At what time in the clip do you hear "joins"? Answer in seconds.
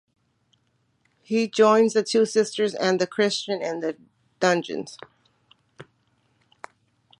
1.47-1.93